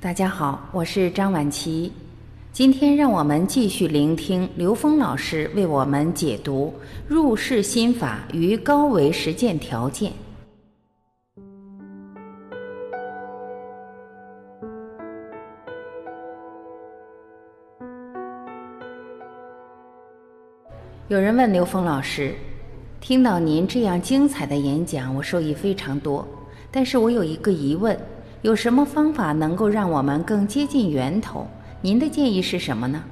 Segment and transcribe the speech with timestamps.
[0.00, 1.92] 大家好，我是张晚琪。
[2.52, 6.72] 今天让我们继续聆听刘峰老师为我们解读
[7.08, 10.12] 入世心法与高维实践条件。
[21.08, 22.32] 有人问刘峰老师
[23.02, 26.24] ：“听到您这样精彩的演讲，我受益非常多。
[26.70, 27.98] 但是我有一个疑问。”
[28.42, 31.48] 有什么方法能够让我们更接近源头？
[31.80, 33.02] 您的建议是什么呢？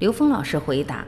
[0.00, 1.04] 刘峰老师回答：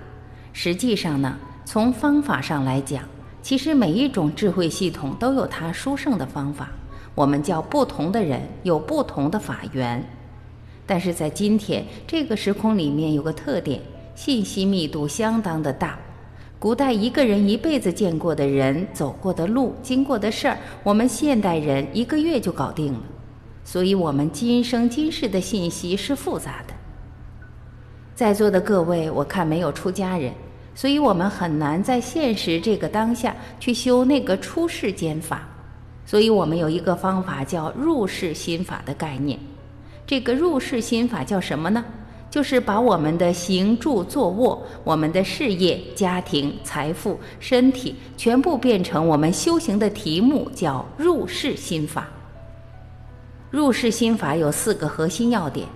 [0.53, 3.03] 实际上呢，从方法上来讲，
[3.43, 6.69] 其实每一种智慧系统都有它殊胜的方法。
[7.17, 10.05] 我们叫不同的人有不同的法源，
[10.87, 13.81] 但是在今天这个时空里面有个特点，
[14.15, 15.99] 信息密度相当的大。
[16.61, 23.01] 古代一个人一辈子见过的人、走过的路、经过的事儿，我们现代人一个月就搞定了。
[23.65, 26.75] 所以，我们今生今世的信息是复杂的。
[28.15, 30.35] 在座的各位，我看没有出家人，
[30.75, 35.49] 所以我们很难在现实这个当下去修那个出世间法。
[36.05, 39.41] 所以我们有一个方法叫入世心法的概念。
[40.07, 41.83] 这个入世心法叫什么呢？
[42.31, 52.09] 就是把我们的行住坐卧、我们的事业、家庭、财富、身体，全部变成我们修行的题目，叫入世心法。
[53.51, 55.67] 入世心法有四个核心要点：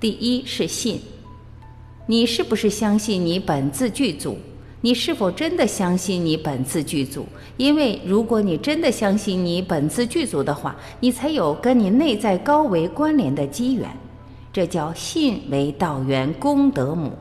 [0.00, 1.00] 第一是信，
[2.04, 4.36] 你是不是相信你本自具足？
[4.80, 7.26] 你是否真的相信你本自具足？
[7.58, 13.88] 因为如果你真的相信你本自具足的话，你才有跟你内在高维关联的机缘。
[14.52, 17.12] 这叫信为道源功德母。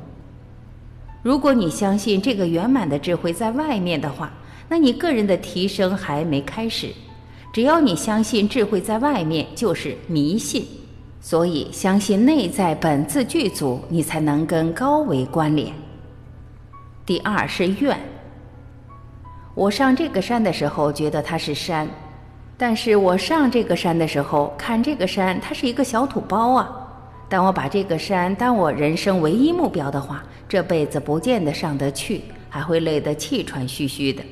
[1.22, 4.32] 如果你相信这个圆满的智慧在外面的话，
[4.68, 6.90] 那你个人的提升还没开始。
[7.52, 10.66] 只要你相信智慧在外面，就是迷信。
[11.22, 15.74] 所以，相信内在本自具足，你才能跟高维关联。
[17.06, 18.00] 第二是愿。
[19.54, 21.86] 我上这个山的时候，觉得它是山；
[22.58, 26.79] 但是我上这个山的时候，看这个山，它是一个小土包啊。
[27.30, 34.24] 当我把这个山当我人生唯一目标的话，这辈子不见得上得去，还会累得气喘吁吁的。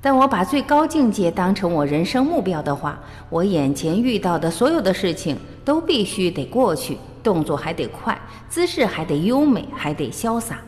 [0.00, 2.98] 但我把最高境界当成我人生目标的话，
[3.30, 10.58] 我眼前遇到的所有的事情都必须得过去，动作还得快，姿势还得优美，还得潇洒。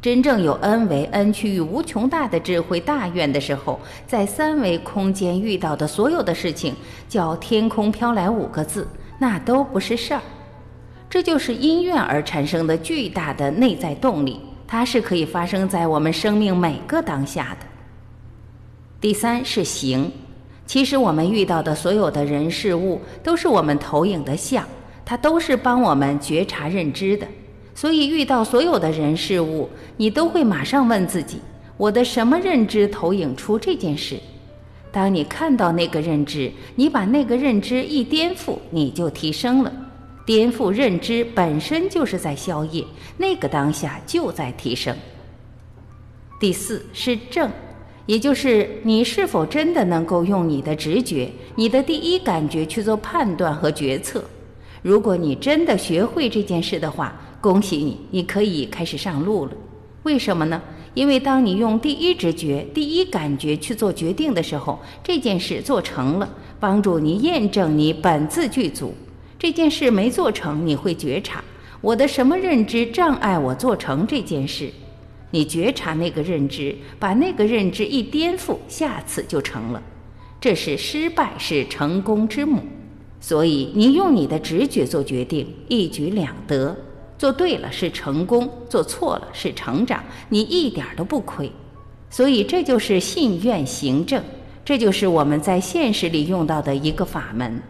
[0.00, 6.72] 真正有恩为恩趋于无穷大的智慧大愿的时候，在三维空间遇到的所有的事情，
[7.08, 8.86] 叫天空飘来五个字，
[9.18, 10.20] 那都不是事儿。
[11.10, 17.66] 这就是因愿而产生的巨大的内在动力，它是可以发生在我们生命每个当下的。
[19.00, 20.10] 第三是行，
[20.66, 24.66] 其实我们遇到的所有的人事物都是我们投影的像，
[25.04, 27.26] 它都是帮我们觉察认知的。
[27.74, 31.38] 所以遇到所有的人事物，你都会马上问自己：
[31.76, 34.18] 我的什么认知投影出这件事？
[34.90, 39.72] 当你看到那个认知，你把那个认知一颠覆，你就提升了。
[40.28, 42.84] 颠覆认知本身就是在消业，
[43.16, 44.94] 那个当下就在提升。
[46.38, 47.50] 第四是正，
[48.04, 54.22] 也就是你是否真的能够用你的直觉、你的第一感觉去做判断和决策。
[54.82, 59.52] 如果你真的学会这件事的话，恭喜你，你可以开始上路了。
[60.02, 60.60] 为什么呢？
[60.92, 66.28] 因为当你用第一直觉、第一感觉去做决定的时候，这件事做成了，
[66.60, 68.92] 帮助你验证你本自具足。
[69.38, 71.44] 这件事没做成，你会觉察
[71.80, 74.68] 我的什么认知障碍我做成这件事？
[75.30, 79.82] 你觉察那个认知，把那个认知一颠覆，下次就成了。
[80.40, 82.62] 这是失败是成功之母，
[83.20, 86.76] 所以你用你的直觉做决定，一举两得。
[87.18, 91.50] 做对了是成功，做错了是成长，你一点都不亏。
[92.10, 94.22] 所以这就是信愿行正，
[94.64, 97.60] 这就是我们在现实里用到的一个法门。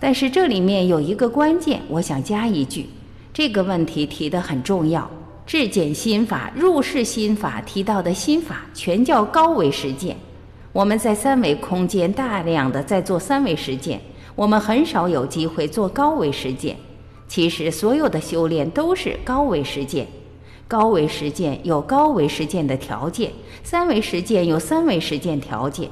[0.00, 2.88] 但是这里面有一个关键，我想加一句，
[3.32, 5.10] 这个问题提得很重要。
[5.44, 10.16] 质检心法、入世心法提到的心法，全叫高维实践。
[10.72, 14.00] 我们在三维空间大量的在做三维实践，
[14.36, 16.76] 我们很少有机会做高维实践。
[17.26, 20.06] 其实所有的修炼都是高维实践，
[20.68, 23.32] 高维实践有高维实践的条件，
[23.64, 25.90] 三维实践有三维实践条件。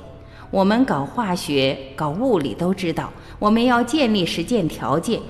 [0.51, 5.21] 我们搞化学、搞物理都知道，我们要建立实践条件。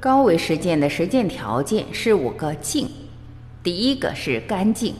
[0.00, 2.88] 高维实践的实践条件是五个净。
[3.62, 4.94] 第一个是干净，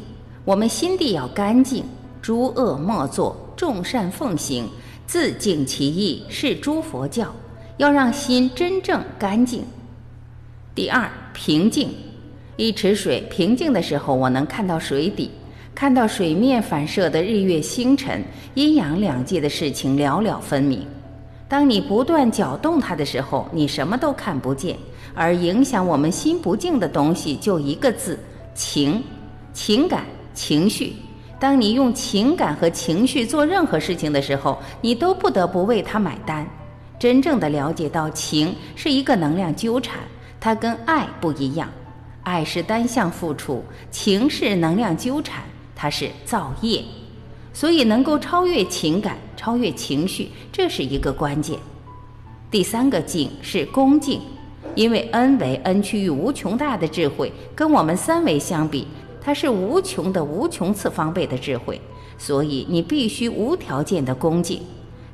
[0.44, 1.84] 我们心地要干净，
[2.20, 4.68] 诸恶莫作，众善奉行，
[5.06, 7.32] 自净其意，是诸佛教。
[7.76, 9.62] 要让心真正干净。
[10.74, 11.90] 第二，平静。
[12.56, 15.30] 一池水平静的时候，我能看到水底，
[15.78, 18.20] 看到水面反射的日月星辰，
[18.54, 20.84] 阴阳两界的事情了了分明。
[21.46, 24.76] 当你不断搅动它的时候，你什么都看不见。
[25.14, 28.18] 而影响我们心不静的东西，就一个字：
[28.56, 29.00] 情、
[29.52, 30.02] 情感、
[30.34, 30.94] 情绪。
[31.38, 36.44] 当你用情感和情绪做任何事情的时候，你都不得不为它买单。
[36.98, 39.94] 真正的了解到，情是一个能量纠缠，
[40.40, 41.68] 它跟爱不一样。
[42.24, 45.44] 爱是单向付出，情是能量纠缠，
[45.78, 46.82] 它是造业。
[47.54, 51.58] 所以，能够超越情感、超越情绪，这是一个关键。
[52.50, 54.20] 第三个静是恭敬，
[54.74, 58.86] 因为 N 为 N 趋于无穷大的智慧，跟我们三维相比。
[59.20, 61.80] 它是无穷的无穷次方倍的智慧，
[62.16, 64.62] 所以你必须无条件的恭敬。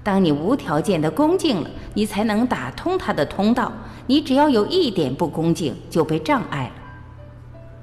[0.02, 3.72] 当你无条件的恭敬了，你才能打通它的通道。
[4.06, 6.82] 你只要有一点不恭敬，就被障碍了。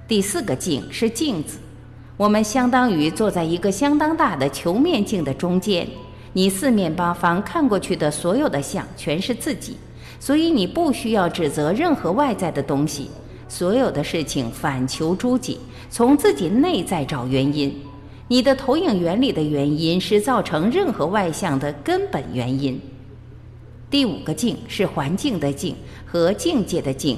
[0.07, 1.57] 第四个镜是镜子，
[2.21, 5.87] 我们相当于坐在一个相当大的球面镜的中间，
[6.33, 9.75] 你四面八方看过去的所有的像全是自己，
[10.19, 13.09] 所以你不需要指责任何外在的东西。
[13.47, 15.57] 所有的事情反求诸己，
[15.89, 17.75] 从自己内在找原因。
[18.27, 22.79] 你的投影原理的原因是造成任何外向的根本原因。
[23.89, 25.75] 第五个境是环境的境
[26.05, 27.17] 和境界的境。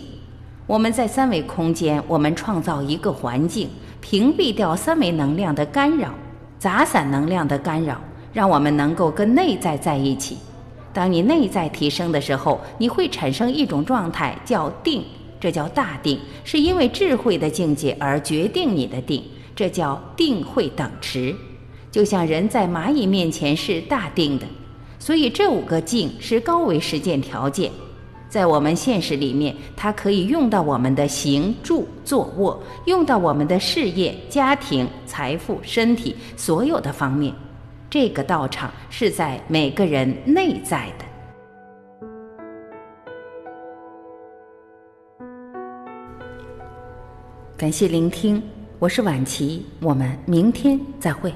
[0.65, 3.67] 我们在三维空间，我们创造一个环境，
[4.03, 6.13] 屏蔽掉三维能量的干扰、
[6.59, 7.99] 杂散能量的干扰，
[8.33, 10.37] 让我们能够跟内在在一起。
[10.91, 15.01] 当你内在提升的时候，你会产生一种状态，叫定。
[15.39, 19.23] 这叫大定，是因为智慧的境界而决定你的定，
[19.55, 21.33] 这叫定慧等持。
[21.89, 24.45] 就像人在蚂蚁面前是大定的，
[24.99, 27.71] 所以这五个静是高维实践条件。
[28.33, 37.31] 在我们现实里面，它可以用到我们的行住坐卧，用到我们的事业、家庭、财富、身体所有的方面。
[37.91, 41.05] 这个道场是在每个人内在的。
[47.55, 48.41] 感谢聆听，
[48.79, 51.31] 我是晚琪，我们明天再会。